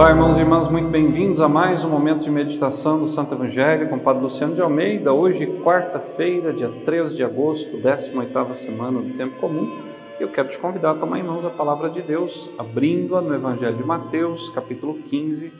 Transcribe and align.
Olá, 0.00 0.12
irmãos 0.12 0.38
e 0.38 0.40
irmãs, 0.40 0.66
muito 0.66 0.88
bem-vindos 0.88 1.42
a 1.42 1.48
mais 1.48 1.84
um 1.84 1.90
momento 1.90 2.22
de 2.22 2.30
meditação 2.30 3.00
do 3.00 3.06
Santo 3.06 3.34
Evangelho 3.34 3.86
com 3.90 3.96
o 3.96 4.00
Padre 4.00 4.22
Luciano 4.22 4.54
de 4.54 4.62
Almeida. 4.62 5.12
Hoje, 5.12 5.46
quarta-feira, 5.62 6.54
dia 6.54 6.70
13 6.86 7.14
de 7.14 7.22
agosto, 7.22 7.76
18ª 7.76 8.54
semana 8.54 9.02
do 9.02 9.12
Tempo 9.12 9.38
Comum. 9.38 9.78
Eu 10.18 10.28
quero 10.28 10.48
te 10.48 10.58
convidar 10.58 10.92
a 10.92 10.94
tomar 10.94 11.18
em 11.18 11.22
mãos 11.22 11.44
a 11.44 11.50
palavra 11.50 11.90
de 11.90 12.00
Deus, 12.00 12.50
abrindo-a 12.58 13.20
no 13.20 13.34
Evangelho 13.34 13.76
de 13.76 13.84
Mateus, 13.84 14.48
capítulo 14.48 14.94
15, 15.02 15.52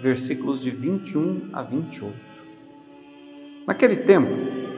versículos 0.00 0.62
de 0.62 0.70
21 0.70 1.50
a 1.52 1.62
28. 1.62 2.14
Naquele 3.66 3.96
tempo, 3.96 4.30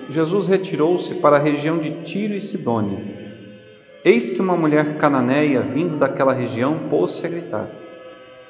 Jesus 0.08 0.48
retirou-se 0.48 1.16
para 1.16 1.36
a 1.36 1.40
região 1.40 1.76
de 1.76 1.90
Tiro 2.04 2.32
e 2.32 2.40
Sidônia. 2.40 3.04
Eis 4.02 4.30
que 4.30 4.40
uma 4.40 4.56
mulher 4.56 4.96
cananeia, 4.96 5.60
vindo 5.60 5.98
daquela 5.98 6.32
região, 6.32 6.88
pôs-se 6.88 7.26
a 7.26 7.28
gritar: 7.28 7.68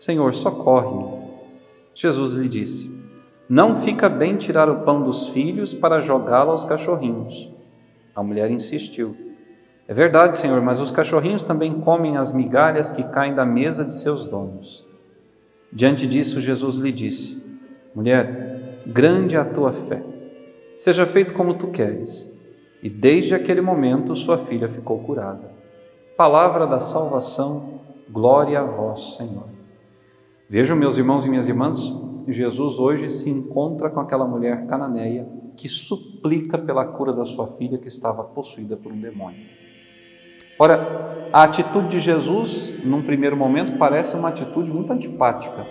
Senhor, 0.00 0.34
socorre-me. 0.34 1.28
Jesus 1.94 2.32
lhe 2.32 2.48
disse: 2.48 2.90
Não 3.46 3.82
fica 3.82 4.08
bem 4.08 4.34
tirar 4.38 4.66
o 4.70 4.80
pão 4.80 5.02
dos 5.02 5.28
filhos 5.28 5.74
para 5.74 6.00
jogá-lo 6.00 6.52
aos 6.52 6.64
cachorrinhos. 6.64 7.52
A 8.16 8.22
mulher 8.22 8.50
insistiu: 8.50 9.14
É 9.86 9.92
verdade, 9.92 10.38
Senhor, 10.38 10.58
mas 10.62 10.80
os 10.80 10.90
cachorrinhos 10.90 11.44
também 11.44 11.80
comem 11.80 12.16
as 12.16 12.32
migalhas 12.32 12.90
que 12.90 13.02
caem 13.02 13.34
da 13.34 13.44
mesa 13.44 13.84
de 13.84 13.92
seus 13.92 14.26
donos. 14.26 14.88
Diante 15.70 16.06
disso, 16.06 16.40
Jesus 16.40 16.78
lhe 16.78 16.92
disse: 16.92 17.38
Mulher, 17.94 18.80
grande 18.86 19.36
é 19.36 19.38
a 19.38 19.44
tua 19.44 19.74
fé. 19.74 20.02
Seja 20.78 21.04
feito 21.04 21.34
como 21.34 21.58
tu 21.58 21.66
queres. 21.66 22.34
E 22.82 22.88
desde 22.88 23.34
aquele 23.34 23.60
momento 23.60 24.16
sua 24.16 24.38
filha 24.38 24.66
ficou 24.66 25.00
curada. 25.00 25.52
Palavra 26.16 26.66
da 26.66 26.80
salvação, 26.80 27.80
glória 28.08 28.60
a 28.60 28.64
vós, 28.64 29.16
Senhor. 29.18 29.59
Vejam, 30.50 30.76
meus 30.76 30.98
irmãos 30.98 31.24
e 31.24 31.28
minhas 31.28 31.46
irmãs, 31.46 31.94
Jesus 32.26 32.80
hoje 32.80 33.08
se 33.08 33.30
encontra 33.30 33.88
com 33.88 34.00
aquela 34.00 34.26
mulher 34.26 34.66
cananeia 34.66 35.24
que 35.56 35.68
suplica 35.68 36.58
pela 36.58 36.84
cura 36.84 37.12
da 37.12 37.24
sua 37.24 37.46
filha 37.56 37.78
que 37.78 37.86
estava 37.86 38.24
possuída 38.24 38.76
por 38.76 38.90
um 38.90 39.00
demônio. 39.00 39.46
Ora, 40.58 41.28
a 41.32 41.44
atitude 41.44 41.90
de 41.90 42.00
Jesus, 42.00 42.74
num 42.84 43.00
primeiro 43.00 43.36
momento, 43.36 43.78
parece 43.78 44.16
uma 44.16 44.30
atitude 44.30 44.72
muito 44.72 44.92
antipática. 44.92 45.64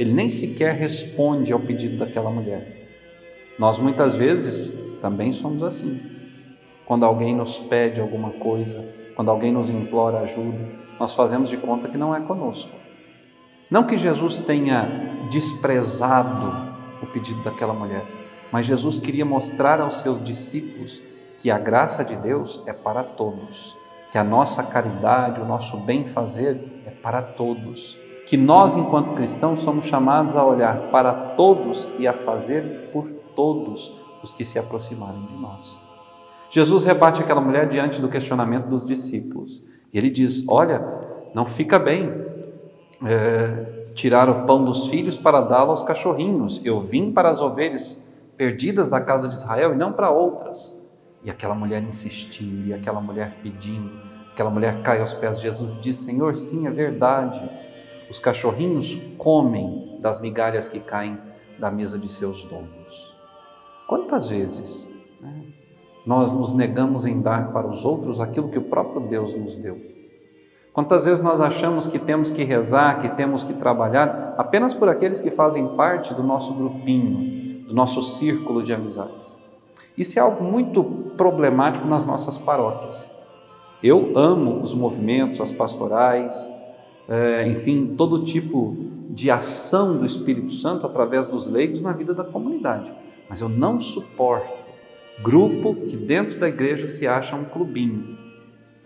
Ele 0.00 0.12
nem 0.12 0.28
sequer 0.28 0.74
responde 0.74 1.52
ao 1.52 1.60
pedido 1.60 1.98
daquela 1.98 2.28
mulher. 2.28 2.88
Nós 3.56 3.78
muitas 3.78 4.16
vezes 4.16 4.74
também 5.00 5.32
somos 5.32 5.62
assim 5.62 6.00
quando 6.84 7.04
alguém 7.04 7.36
nos 7.36 7.56
pede 7.56 8.00
alguma 8.00 8.30
coisa, 8.30 8.84
quando 9.14 9.30
alguém 9.30 9.52
nos 9.52 9.70
implora 9.70 10.22
ajuda, 10.22 10.58
nós 10.98 11.14
fazemos 11.14 11.50
de 11.50 11.56
conta 11.56 11.86
que 11.86 11.96
não 11.96 12.12
é 12.12 12.20
conosco. 12.20 12.87
Não 13.70 13.84
que 13.84 13.98
Jesus 13.98 14.38
tenha 14.38 15.26
desprezado 15.30 16.74
o 17.02 17.06
pedido 17.06 17.42
daquela 17.42 17.74
mulher, 17.74 18.04
mas 18.50 18.66
Jesus 18.66 18.98
queria 18.98 19.26
mostrar 19.26 19.80
aos 19.80 20.00
seus 20.00 20.22
discípulos 20.22 21.02
que 21.36 21.50
a 21.50 21.58
graça 21.58 22.02
de 22.04 22.16
Deus 22.16 22.62
é 22.66 22.72
para 22.72 23.04
todos, 23.04 23.76
que 24.10 24.16
a 24.16 24.24
nossa 24.24 24.62
caridade, 24.62 25.40
o 25.40 25.44
nosso 25.44 25.76
bem-fazer 25.76 26.58
é 26.86 26.90
para 26.90 27.20
todos, 27.20 27.98
que 28.26 28.36
nós, 28.36 28.76
enquanto 28.76 29.14
cristãos, 29.14 29.62
somos 29.62 29.84
chamados 29.84 30.34
a 30.34 30.44
olhar 30.44 30.90
para 30.90 31.12
todos 31.12 31.90
e 31.98 32.08
a 32.08 32.12
fazer 32.12 32.90
por 32.92 33.06
todos 33.36 33.92
os 34.22 34.32
que 34.32 34.44
se 34.44 34.58
aproximarem 34.58 35.26
de 35.26 35.36
nós. 35.36 35.82
Jesus 36.50 36.84
rebate 36.84 37.22
aquela 37.22 37.40
mulher 37.40 37.68
diante 37.68 38.00
do 38.00 38.08
questionamento 38.08 38.66
dos 38.66 38.84
discípulos. 38.84 39.64
E 39.92 39.98
ele 39.98 40.10
diz: 40.10 40.44
Olha, 40.48 40.82
não 41.34 41.46
fica 41.46 41.78
bem 41.78 42.10
é, 43.04 43.90
tirar 43.94 44.28
o 44.28 44.46
pão 44.46 44.64
dos 44.64 44.86
filhos 44.86 45.16
para 45.16 45.40
dá-lo 45.40 45.70
aos 45.70 45.82
cachorrinhos. 45.82 46.64
Eu 46.64 46.80
vim 46.80 47.12
para 47.12 47.30
as 47.30 47.40
ovelhas 47.40 48.02
perdidas 48.36 48.88
da 48.88 49.00
casa 49.00 49.28
de 49.28 49.34
Israel 49.34 49.72
e 49.72 49.76
não 49.76 49.92
para 49.92 50.10
outras. 50.10 50.80
E 51.22 51.30
aquela 51.30 51.54
mulher 51.54 51.82
insistiu, 51.82 52.66
e 52.66 52.72
aquela 52.72 53.00
mulher 53.00 53.38
pedindo, 53.42 53.90
aquela 54.30 54.50
mulher 54.50 54.82
cai 54.82 55.00
aos 55.00 55.14
pés 55.14 55.38
de 55.38 55.42
Jesus 55.48 55.76
e 55.76 55.80
diz: 55.80 55.96
Senhor, 55.96 56.36
sim, 56.36 56.66
é 56.66 56.70
verdade. 56.70 57.42
Os 58.08 58.20
cachorrinhos 58.20 59.00
comem 59.18 59.98
das 60.00 60.20
migalhas 60.20 60.68
que 60.68 60.78
caem 60.78 61.18
da 61.58 61.70
mesa 61.70 61.98
de 61.98 62.10
seus 62.10 62.44
donos. 62.44 63.14
Quantas 63.86 64.28
vezes? 64.28 64.88
Né? 65.20 65.42
nós 66.08 66.32
nos 66.32 66.54
negamos 66.54 67.04
em 67.04 67.20
dar 67.20 67.52
para 67.52 67.66
os 67.66 67.84
outros 67.84 68.18
aquilo 68.18 68.48
que 68.48 68.56
o 68.56 68.62
próprio 68.62 69.06
Deus 69.06 69.34
nos 69.34 69.58
deu. 69.58 69.78
Quantas 70.78 71.06
vezes 71.06 71.20
nós 71.20 71.40
achamos 71.40 71.88
que 71.88 71.98
temos 71.98 72.30
que 72.30 72.44
rezar, 72.44 73.00
que 73.00 73.08
temos 73.08 73.42
que 73.42 73.52
trabalhar 73.52 74.36
apenas 74.38 74.72
por 74.72 74.88
aqueles 74.88 75.20
que 75.20 75.28
fazem 75.28 75.66
parte 75.74 76.14
do 76.14 76.22
nosso 76.22 76.54
grupinho, 76.54 77.64
do 77.66 77.74
nosso 77.74 78.00
círculo 78.00 78.62
de 78.62 78.72
amizades? 78.72 79.42
Isso 79.96 80.20
é 80.20 80.22
algo 80.22 80.44
muito 80.44 80.84
problemático 81.16 81.84
nas 81.88 82.04
nossas 82.04 82.38
paróquias. 82.38 83.10
Eu 83.82 84.16
amo 84.16 84.62
os 84.62 84.72
movimentos, 84.72 85.40
as 85.40 85.50
pastorais, 85.50 86.48
é, 87.08 87.48
enfim, 87.48 87.96
todo 87.96 88.22
tipo 88.22 88.76
de 89.10 89.32
ação 89.32 89.98
do 89.98 90.06
Espírito 90.06 90.52
Santo 90.52 90.86
através 90.86 91.26
dos 91.26 91.48
leigos 91.48 91.82
na 91.82 91.90
vida 91.90 92.14
da 92.14 92.22
comunidade, 92.22 92.88
mas 93.28 93.40
eu 93.40 93.48
não 93.48 93.80
suporto 93.80 94.68
Grupo 95.20 95.74
que 95.74 95.96
dentro 95.96 96.38
da 96.38 96.48
igreja 96.48 96.88
se 96.88 97.04
acha 97.04 97.34
um 97.34 97.44
clubinho. 97.44 98.17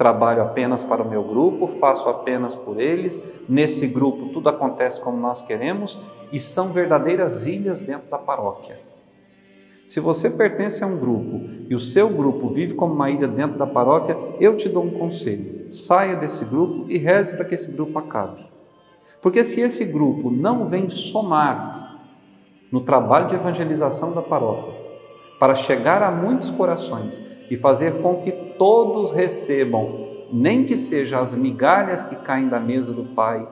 Trabalho 0.02 0.42
apenas 0.42 0.82
para 0.82 1.00
o 1.00 1.08
meu 1.08 1.22
grupo, 1.22 1.68
faço 1.78 2.08
apenas 2.08 2.56
por 2.56 2.80
eles. 2.80 3.22
Nesse 3.48 3.86
grupo 3.86 4.30
tudo 4.32 4.48
acontece 4.48 5.00
como 5.00 5.16
nós 5.16 5.42
queremos 5.42 5.96
e 6.32 6.40
são 6.40 6.72
verdadeiras 6.72 7.46
ilhas 7.46 7.82
dentro 7.82 8.10
da 8.10 8.18
paróquia. 8.18 8.80
Se 9.86 10.00
você 10.00 10.28
pertence 10.28 10.82
a 10.82 10.88
um 10.88 10.98
grupo 10.98 11.42
e 11.70 11.74
o 11.76 11.78
seu 11.78 12.08
grupo 12.08 12.48
vive 12.48 12.74
como 12.74 12.92
uma 12.92 13.10
ilha 13.12 13.28
dentro 13.28 13.56
da 13.56 13.64
paróquia, 13.64 14.18
eu 14.40 14.56
te 14.56 14.68
dou 14.68 14.82
um 14.82 14.90
conselho: 14.90 15.72
saia 15.72 16.16
desse 16.16 16.44
grupo 16.44 16.86
e 16.88 16.98
reze 16.98 17.36
para 17.36 17.44
que 17.44 17.54
esse 17.54 17.70
grupo 17.70 17.96
acabe. 17.96 18.42
Porque 19.20 19.44
se 19.44 19.60
esse 19.60 19.84
grupo 19.84 20.32
não 20.32 20.68
vem 20.68 20.90
somar 20.90 22.00
no 22.72 22.80
trabalho 22.80 23.28
de 23.28 23.36
evangelização 23.36 24.10
da 24.10 24.20
paróquia, 24.20 24.74
para 25.38 25.54
chegar 25.54 26.02
a 26.02 26.10
muitos 26.10 26.50
corações 26.50 27.24
e 27.48 27.56
fazer 27.56 28.02
com 28.02 28.16
que 28.16 28.32
todos 28.62 29.10
recebam, 29.10 30.06
nem 30.32 30.64
que 30.64 30.76
seja 30.76 31.18
as 31.18 31.34
migalhas 31.34 32.04
que 32.04 32.14
caem 32.14 32.48
da 32.48 32.60
mesa 32.60 32.92
do 32.92 33.06
Pai, 33.06 33.48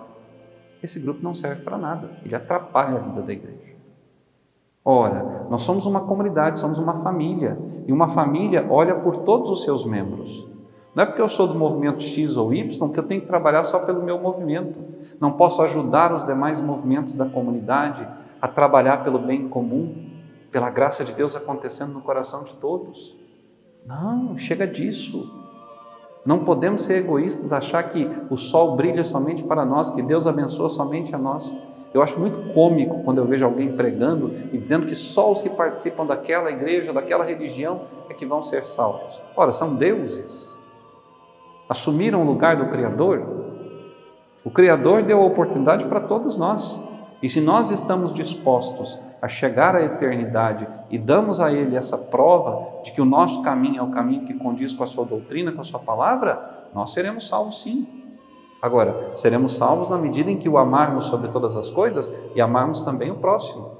esse 0.80 1.00
grupo 1.00 1.18
não 1.20 1.34
serve 1.34 1.62
para 1.62 1.76
nada, 1.76 2.12
ele 2.24 2.32
atrapalha 2.32 2.96
a 2.96 3.00
vida 3.00 3.20
da 3.20 3.32
igreja. 3.32 3.74
Ora, 4.84 5.48
nós 5.50 5.62
somos 5.62 5.84
uma 5.84 6.02
comunidade, 6.02 6.60
somos 6.60 6.78
uma 6.78 7.02
família, 7.02 7.58
e 7.88 7.92
uma 7.92 8.08
família 8.10 8.64
olha 8.70 8.94
por 8.94 9.16
todos 9.24 9.50
os 9.50 9.64
seus 9.64 9.84
membros. 9.84 10.46
Não 10.94 11.02
é 11.02 11.06
porque 11.06 11.20
eu 11.20 11.28
sou 11.28 11.48
do 11.48 11.58
movimento 11.58 12.04
X 12.04 12.36
ou 12.36 12.54
Y 12.54 12.92
que 12.92 13.00
eu 13.00 13.04
tenho 13.04 13.22
que 13.22 13.26
trabalhar 13.26 13.64
só 13.64 13.80
pelo 13.80 14.04
meu 14.04 14.16
movimento. 14.16 14.78
Não 15.18 15.32
posso 15.32 15.60
ajudar 15.62 16.14
os 16.14 16.24
demais 16.24 16.62
movimentos 16.62 17.16
da 17.16 17.26
comunidade 17.26 18.06
a 18.40 18.46
trabalhar 18.46 19.02
pelo 19.02 19.18
bem 19.18 19.48
comum 19.48 20.08
pela 20.52 20.70
graça 20.70 21.04
de 21.04 21.12
Deus 21.16 21.34
acontecendo 21.34 21.94
no 21.94 22.00
coração 22.00 22.44
de 22.44 22.54
todos. 22.54 23.18
Não, 23.86 24.38
chega 24.38 24.66
disso. 24.66 25.28
Não 26.24 26.44
podemos 26.44 26.82
ser 26.82 26.98
egoístas, 26.98 27.52
achar 27.52 27.82
que 27.84 28.08
o 28.28 28.36
sol 28.36 28.76
brilha 28.76 29.04
somente 29.04 29.42
para 29.42 29.64
nós, 29.64 29.90
que 29.90 30.02
Deus 30.02 30.26
abençoa 30.26 30.68
somente 30.68 31.14
a 31.14 31.18
nós. 31.18 31.56
Eu 31.92 32.02
acho 32.02 32.20
muito 32.20 32.52
cômico 32.52 33.02
quando 33.02 33.18
eu 33.18 33.26
vejo 33.26 33.44
alguém 33.44 33.72
pregando 33.72 34.32
e 34.52 34.58
dizendo 34.58 34.86
que 34.86 34.94
só 34.94 35.32
os 35.32 35.42
que 35.42 35.50
participam 35.50 36.06
daquela 36.06 36.50
igreja, 36.50 36.92
daquela 36.92 37.24
religião, 37.24 37.82
é 38.08 38.14
que 38.14 38.24
vão 38.24 38.42
ser 38.42 38.66
salvos. 38.66 39.20
Ora, 39.34 39.52
são 39.52 39.74
deuses. 39.74 40.58
Assumiram 41.68 42.22
o 42.22 42.26
lugar 42.26 42.56
do 42.56 42.66
Criador. 42.66 43.22
O 44.44 44.50
Criador 44.50 45.02
deu 45.02 45.20
a 45.20 45.26
oportunidade 45.26 45.84
para 45.86 46.00
todos 46.00 46.36
nós. 46.36 46.78
E 47.22 47.28
se 47.28 47.40
nós 47.40 47.70
estamos 47.70 48.12
dispostos 48.14 48.98
a 49.20 49.28
chegar 49.28 49.76
à 49.76 49.82
eternidade 49.82 50.66
e 50.88 50.98
damos 50.98 51.40
a 51.40 51.52
Ele 51.52 51.76
essa 51.76 51.98
prova 51.98 52.82
de 52.82 52.92
que 52.92 53.00
o 53.00 53.04
nosso 53.04 53.42
caminho 53.42 53.80
é 53.80 53.82
o 53.82 53.90
caminho 53.90 54.24
que 54.24 54.34
condiz 54.34 54.72
com 54.72 54.82
a 54.82 54.86
Sua 54.86 55.04
doutrina, 55.04 55.52
com 55.52 55.60
a 55.60 55.64
Sua 55.64 55.80
palavra, 55.80 56.68
nós 56.74 56.92
seremos 56.92 57.28
salvos 57.28 57.60
sim. 57.60 57.86
Agora, 58.62 59.12
seremos 59.14 59.56
salvos 59.56 59.88
na 59.88 59.98
medida 59.98 60.30
em 60.30 60.38
que 60.38 60.48
o 60.48 60.58
amarmos 60.58 61.06
sobre 61.06 61.28
todas 61.28 61.56
as 61.56 61.70
coisas 61.70 62.14
e 62.34 62.40
amarmos 62.40 62.82
também 62.82 63.10
o 63.10 63.16
próximo. 63.16 63.78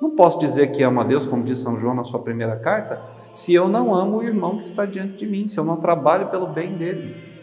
Não 0.00 0.10
posso 0.10 0.38
dizer 0.38 0.68
que 0.68 0.82
amo 0.82 1.00
a 1.00 1.04
Deus, 1.04 1.24
como 1.24 1.42
diz 1.42 1.58
São 1.58 1.78
João 1.78 1.94
na 1.94 2.04
sua 2.04 2.20
primeira 2.20 2.56
carta, 2.56 3.00
se 3.32 3.54
eu 3.54 3.68
não 3.68 3.94
amo 3.94 4.18
o 4.18 4.22
irmão 4.22 4.58
que 4.58 4.64
está 4.64 4.84
diante 4.84 5.16
de 5.16 5.26
mim, 5.26 5.48
se 5.48 5.58
eu 5.58 5.64
não 5.64 5.76
trabalho 5.76 6.28
pelo 6.28 6.46
bem 6.46 6.74
dele. 6.74 7.33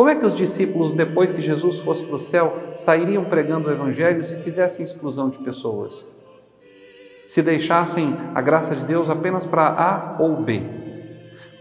Como 0.00 0.08
é 0.08 0.16
que 0.16 0.24
os 0.24 0.34
discípulos, 0.34 0.94
depois 0.94 1.30
que 1.30 1.42
Jesus 1.42 1.78
fosse 1.80 2.02
para 2.06 2.16
o 2.16 2.18
céu, 2.18 2.56
sairiam 2.74 3.22
pregando 3.26 3.68
o 3.68 3.70
Evangelho 3.70 4.24
se 4.24 4.42
fizessem 4.42 4.82
exclusão 4.82 5.28
de 5.28 5.36
pessoas? 5.36 6.10
Se 7.28 7.42
deixassem 7.42 8.16
a 8.34 8.40
graça 8.40 8.74
de 8.74 8.82
Deus 8.86 9.10
apenas 9.10 9.44
para 9.44 9.68
A 9.68 10.16
ou 10.18 10.36
B? 10.36 10.62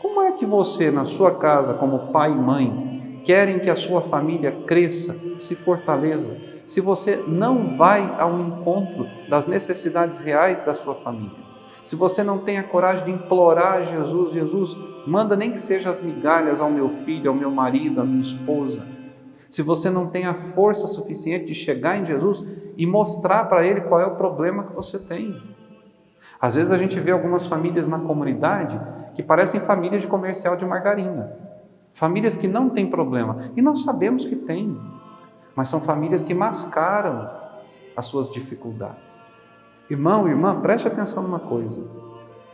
Como 0.02 0.22
é 0.22 0.32
que 0.32 0.46
você, 0.46 0.90
na 0.90 1.04
sua 1.04 1.36
casa, 1.36 1.74
como 1.74 2.14
pai 2.14 2.32
e 2.32 2.36
mãe, 2.36 3.22
querem 3.26 3.60
que 3.60 3.70
a 3.70 3.76
sua 3.76 4.04
família 4.04 4.54
cresça, 4.66 5.20
se 5.36 5.54
fortaleça, 5.58 6.38
se 6.66 6.80
você 6.80 7.22
não 7.28 7.76
vai 7.76 8.16
ao 8.18 8.40
encontro 8.40 9.06
das 9.28 9.48
necessidades 9.48 10.22
reais 10.22 10.62
da 10.62 10.74
sua 10.74 10.96
família? 10.96 11.49
Se 11.90 11.96
você 11.96 12.24
não 12.24 12.38
tem 12.38 12.60
a 12.60 12.64
coragem 12.64 13.04
de 13.04 13.12
implorar 13.12 13.78
a 13.78 13.82
Jesus, 13.82 14.32
Jesus, 14.32 14.78
manda 15.08 15.36
nem 15.36 15.52
que 15.52 15.60
seja 15.60 15.90
as 15.90 16.00
migalhas 16.00 16.62
ao 16.62 16.70
meu 16.70 16.88
filho, 16.88 17.32
ao 17.32 17.36
meu 17.36 17.50
marido, 17.50 18.00
à 18.00 18.06
minha 18.06 18.22
esposa. 18.22 18.86
Se 19.50 19.64
você 19.64 19.90
não 19.90 20.06
tem 20.06 20.28
a 20.28 20.36
força 20.36 20.86
suficiente 20.86 21.46
de 21.46 21.56
chegar 21.56 21.98
em 21.98 22.06
Jesus 22.06 22.46
e 22.78 22.86
mostrar 22.86 23.46
para 23.46 23.66
ele 23.66 23.82
qual 23.82 24.00
é 24.00 24.06
o 24.06 24.16
problema 24.16 24.66
que 24.66 24.76
você 24.76 25.00
tem. 25.00 25.36
Às 26.40 26.58
vezes 26.58 26.72
a 26.72 26.78
gente 26.78 27.00
vê 27.00 27.10
algumas 27.10 27.48
famílias 27.48 27.88
na 27.88 27.98
comunidade 27.98 28.80
que 29.16 29.24
parecem 29.24 29.60
famílias 29.60 30.04
de 30.04 30.08
comercial 30.08 30.56
de 30.56 30.68
margarina. 30.68 31.36
Famílias 31.96 32.36
que 32.36 32.48
não 32.48 32.70
têm 32.70 32.86
problema. 32.86 33.50
E 33.56 33.64
nós 33.64 33.82
sabemos 33.82 34.26
que 34.26 34.36
tem. 34.36 34.80
Mas 35.56 35.70
são 35.70 35.82
famílias 35.82 36.22
que 36.22 36.36
mascaram 36.36 37.32
as 37.98 38.06
suas 38.06 38.32
dificuldades. 38.32 39.28
Irmão, 39.90 40.28
irmã, 40.28 40.60
preste 40.62 40.88
atenção 40.88 41.24
numa 41.24 41.40
coisa. 41.40 41.84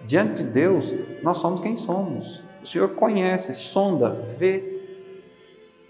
Diante 0.05 0.43
de 0.43 0.49
Deus, 0.49 0.95
nós 1.21 1.39
somos 1.39 1.59
quem 1.59 1.75
somos. 1.75 2.43
O 2.63 2.65
Senhor 2.65 2.89
conhece, 2.89 3.53
sonda, 3.53 4.11
vê. 4.37 4.73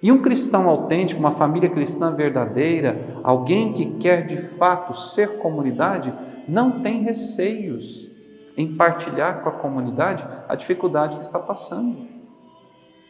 E 0.01 0.11
um 0.11 0.21
cristão 0.21 0.67
autêntico, 0.69 1.19
uma 1.19 1.35
família 1.35 1.69
cristã 1.69 2.11
verdadeira, 2.11 3.19
alguém 3.23 3.73
que 3.73 3.85
quer 3.97 4.25
de 4.25 4.37
fato 4.57 4.97
ser 4.97 5.37
comunidade, 5.37 6.13
não 6.47 6.81
tem 6.81 7.03
receios 7.03 8.09
em 8.57 8.75
partilhar 8.75 9.41
com 9.41 9.49
a 9.49 9.53
comunidade 9.53 10.25
a 10.47 10.55
dificuldade 10.55 11.17
que 11.17 11.23
está 11.23 11.39
passando. 11.39 12.07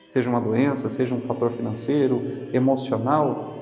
Seja 0.09 0.29
uma 0.29 0.41
doença, 0.41 0.89
seja 0.89 1.13
um 1.13 1.21
fator 1.21 1.51
financeiro, 1.51 2.21
emocional, 2.53 3.55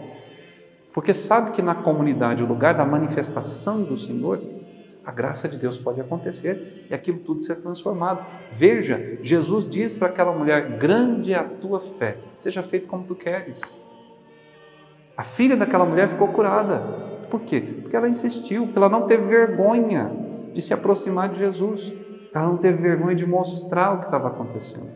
porque 0.94 1.14
sabe 1.14 1.52
que 1.52 1.62
na 1.62 1.74
comunidade, 1.74 2.44
o 2.44 2.48
lugar 2.48 2.76
da 2.76 2.86
manifestação 2.86 3.82
do 3.84 3.98
Senhor, 3.98 4.40
a 5.06 5.12
graça 5.12 5.50
de 5.50 5.58
Deus 5.58 5.78
pode 5.78 6.00
acontecer 6.00 6.86
e 6.90 6.94
aquilo 6.94 7.20
tudo 7.20 7.44
ser 7.44 7.56
transformado. 7.56 8.26
Veja, 8.54 9.18
Jesus 9.22 9.70
diz 9.70 9.98
para 9.98 10.08
aquela 10.08 10.32
mulher: 10.32 10.78
Grande 10.78 11.34
é 11.34 11.38
a 11.38 11.44
tua 11.44 11.80
fé, 11.80 12.18
seja 12.36 12.64
feito 12.64 12.88
como 12.88 13.04
tu 13.04 13.16
queres. 13.16 13.86
A 15.16 15.24
filha 15.24 15.56
daquela 15.56 15.86
mulher 15.86 16.08
ficou 16.10 16.30
curada. 16.30 16.80
Por 17.30 17.42
quê? 17.42 17.62
Porque 17.82 17.96
ela 17.96 18.08
insistiu, 18.08 18.66
porque 18.66 18.78
ela 18.78 18.90
não 18.90 19.08
teve 19.08 19.24
vergonha 19.24 20.12
de 20.54 20.62
se 20.62 20.74
aproximar 20.74 21.30
de 21.30 21.40
Jesus, 21.40 21.94
ela 22.34 22.48
não 22.48 22.58
teve 22.58 22.82
vergonha 22.82 23.16
de 23.16 23.26
mostrar 23.26 23.94
o 23.94 24.00
que 24.00 24.06
estava 24.06 24.28
acontecendo. 24.28 24.92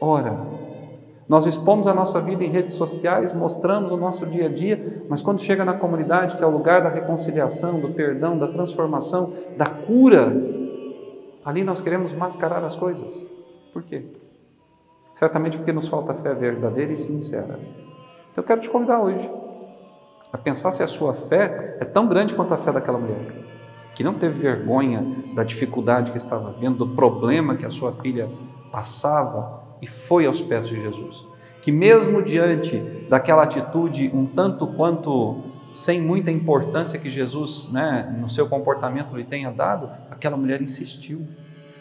Ora, 0.00 0.36
nós 1.28 1.44
expomos 1.44 1.88
a 1.88 1.94
nossa 1.94 2.20
vida 2.20 2.44
em 2.44 2.50
redes 2.50 2.76
sociais, 2.76 3.32
mostramos 3.32 3.90
o 3.90 3.96
nosso 3.96 4.24
dia 4.26 4.46
a 4.46 4.48
dia, 4.48 5.04
mas 5.08 5.20
quando 5.20 5.40
chega 5.40 5.64
na 5.64 5.74
comunidade, 5.74 6.36
que 6.36 6.44
é 6.44 6.46
o 6.46 6.50
lugar 6.50 6.82
da 6.82 6.88
reconciliação, 6.88 7.80
do 7.80 7.90
perdão, 7.90 8.38
da 8.38 8.46
transformação, 8.46 9.32
da 9.56 9.66
cura, 9.66 10.32
ali 11.44 11.64
nós 11.64 11.80
queremos 11.80 12.12
mascarar 12.12 12.64
as 12.64 12.76
coisas. 12.76 13.26
Por 13.72 13.82
quê? 13.82 14.04
Certamente 15.12 15.58
porque 15.58 15.72
nos 15.72 15.88
falta 15.88 16.14
fé 16.14 16.32
verdadeira 16.32 16.92
e 16.92 16.98
sincera. 16.98 17.58
Então 18.30 18.42
eu 18.42 18.44
quero 18.44 18.60
te 18.60 18.70
convidar 18.70 19.00
hoje 19.00 19.28
a 20.32 20.38
pensar 20.38 20.70
se 20.70 20.82
a 20.82 20.86
sua 20.86 21.14
fé 21.14 21.76
é 21.80 21.84
tão 21.84 22.06
grande 22.06 22.34
quanto 22.34 22.54
a 22.54 22.58
fé 22.58 22.70
daquela 22.70 22.98
mulher, 22.98 23.44
que 23.96 24.04
não 24.04 24.14
teve 24.14 24.38
vergonha 24.38 25.04
da 25.34 25.42
dificuldade 25.42 26.12
que 26.12 26.18
estava 26.18 26.52
vendo, 26.52 26.84
do 26.84 26.94
problema 26.94 27.56
que 27.56 27.66
a 27.66 27.70
sua 27.70 27.92
filha 27.94 28.30
passava 28.70 29.65
e 29.80 29.86
foi 29.86 30.26
aos 30.26 30.40
pés 30.40 30.68
de 30.68 30.80
Jesus. 30.80 31.24
Que 31.62 31.72
mesmo 31.72 32.22
diante 32.22 32.78
daquela 33.08 33.42
atitude 33.42 34.10
um 34.14 34.26
tanto 34.26 34.66
quanto 34.68 35.42
sem 35.72 36.00
muita 36.00 36.30
importância 36.30 36.98
que 36.98 37.10
Jesus, 37.10 37.68
né, 37.70 38.14
no 38.18 38.28
seu 38.28 38.48
comportamento 38.48 39.14
lhe 39.14 39.24
tenha 39.24 39.50
dado, 39.50 39.90
aquela 40.10 40.36
mulher 40.36 40.62
insistiu. 40.62 41.26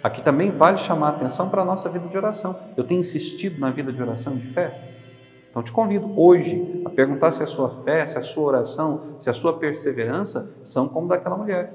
Aqui 0.03 0.21
também 0.21 0.51
vale 0.51 0.77
chamar 0.77 1.07
a 1.07 1.09
atenção 1.12 1.50
para 1.50 1.62
a 1.62 1.65
nossa 1.65 1.89
vida 1.89 2.07
de 2.07 2.18
oração. 2.18 2.59
Eu 2.75 2.83
tenho 2.83 3.00
insistido 3.00 3.59
na 3.59 3.71
vida 3.71 3.94
de 3.94 4.01
oração 4.01 4.36
de 4.36 4.48
fé? 4.48 4.91
Então 5.50 5.63
te 5.63 5.71
convido 5.71 6.12
hoje 6.19 6.81
a 6.83 6.89
perguntar 6.89 7.31
se 7.31 7.41
a 7.41 7.48
sua 7.48 7.81
fé, 7.86 8.06
se 8.06 8.18
a 8.18 8.21
sua 8.21 8.44
oração, 8.44 9.15
se 9.18 9.30
a 9.30 9.33
sua 9.33 9.57
perseverança 9.57 10.51
são 10.62 10.89
como 10.89 11.07
daquela 11.07 11.38
mulher. 11.38 11.74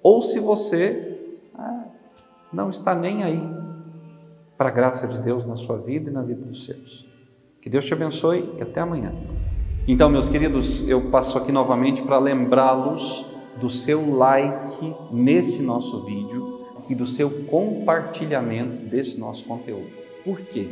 Ou 0.00 0.22
se 0.22 0.38
você 0.38 1.36
ah, 1.58 1.86
não 2.52 2.70
está 2.70 2.94
nem 2.94 3.24
aí 3.24 3.71
para 4.62 4.68
a 4.68 4.72
graça 4.72 5.08
de 5.08 5.18
Deus 5.18 5.44
na 5.44 5.56
sua 5.56 5.76
vida 5.76 6.08
e 6.08 6.12
na 6.12 6.22
vida 6.22 6.44
dos 6.44 6.64
seus. 6.64 7.04
Que 7.60 7.68
Deus 7.68 7.84
te 7.84 7.94
abençoe 7.94 8.48
e 8.56 8.62
até 8.62 8.78
amanhã. 8.78 9.12
Então, 9.88 10.08
meus 10.08 10.28
queridos, 10.28 10.88
eu 10.88 11.10
passo 11.10 11.36
aqui 11.36 11.50
novamente 11.50 12.00
para 12.00 12.16
lembrá-los 12.20 13.26
do 13.60 13.68
seu 13.68 14.14
like 14.14 14.94
nesse 15.10 15.60
nosso 15.60 16.04
vídeo 16.04 16.60
e 16.88 16.94
do 16.94 17.08
seu 17.08 17.28
compartilhamento 17.46 18.86
desse 18.86 19.18
nosso 19.18 19.44
conteúdo. 19.46 19.90
Por 20.24 20.38
quê? 20.42 20.68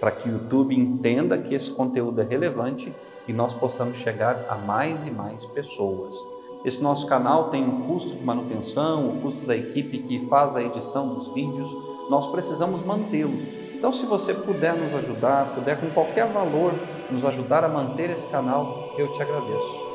Para 0.00 0.10
que 0.10 0.28
o 0.28 0.32
YouTube 0.32 0.76
entenda 0.76 1.38
que 1.38 1.54
esse 1.54 1.70
conteúdo 1.70 2.20
é 2.20 2.24
relevante 2.24 2.92
e 3.28 3.32
nós 3.32 3.54
possamos 3.54 3.98
chegar 3.98 4.46
a 4.48 4.56
mais 4.56 5.06
e 5.06 5.12
mais 5.12 5.44
pessoas. 5.44 6.16
Esse 6.64 6.82
nosso 6.82 7.06
canal 7.06 7.50
tem 7.50 7.62
um 7.62 7.82
custo 7.82 8.16
de 8.16 8.24
manutenção, 8.24 9.10
o 9.10 9.20
custo 9.20 9.46
da 9.46 9.56
equipe 9.56 9.98
que 9.98 10.26
faz 10.26 10.56
a 10.56 10.62
edição 10.64 11.14
dos 11.14 11.28
vídeos, 11.28 11.72
nós 12.08 12.26
precisamos 12.26 12.82
mantê-lo. 12.82 13.38
Então, 13.74 13.92
se 13.92 14.04
você 14.04 14.34
puder 14.34 14.74
nos 14.74 14.94
ajudar, 14.94 15.54
puder 15.54 15.80
com 15.80 15.90
qualquer 15.90 16.26
valor 16.26 16.74
nos 17.10 17.24
ajudar 17.24 17.64
a 17.64 17.68
manter 17.68 18.10
esse 18.10 18.26
canal, 18.26 18.92
eu 18.98 19.12
te 19.12 19.22
agradeço. 19.22 19.87